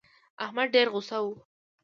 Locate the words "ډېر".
0.75-0.87